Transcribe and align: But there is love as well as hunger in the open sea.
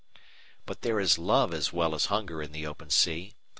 But 0.65 0.81
there 0.81 0.99
is 0.99 1.19
love 1.19 1.53
as 1.53 1.71
well 1.71 1.93
as 1.93 2.07
hunger 2.07 2.41
in 2.41 2.53
the 2.53 2.65
open 2.65 2.89
sea. 2.89 3.35